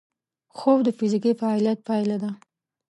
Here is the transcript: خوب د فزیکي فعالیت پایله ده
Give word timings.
خوب 0.57 0.79
د 0.83 0.89
فزیکي 0.97 1.33
فعالیت 1.39 1.79
پایله 1.87 2.17
ده 2.23 2.31